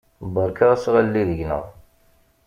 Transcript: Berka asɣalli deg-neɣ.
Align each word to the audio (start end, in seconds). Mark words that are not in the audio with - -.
Berka 0.33 0.65
asɣalli 0.73 1.23
deg-neɣ. 1.29 1.63